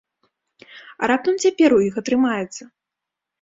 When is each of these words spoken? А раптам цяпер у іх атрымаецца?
А 1.01 1.09
раптам 1.11 1.35
цяпер 1.43 1.69
у 1.77 1.79
іх 1.89 2.01
атрымаецца? 2.03 2.63